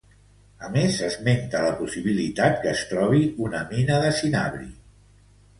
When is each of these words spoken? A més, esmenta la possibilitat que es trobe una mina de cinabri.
A 0.67 0.69
més, 0.75 0.95
esmenta 1.07 1.61
la 1.65 1.75
possibilitat 1.83 2.57
que 2.63 2.71
es 2.71 2.81
trobe 2.95 3.23
una 3.49 3.63
mina 3.75 4.03
de 4.07 4.11
cinabri. 4.23 4.71